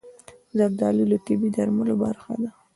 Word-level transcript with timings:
زردالو 0.57 1.03
د 1.11 1.13
طبیعي 1.25 1.49
درملو 1.55 1.95
برخه 2.03 2.33
ده. 2.41 2.49